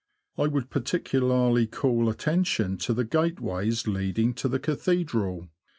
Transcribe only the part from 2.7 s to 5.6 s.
to the gateways leading to the Cathedral.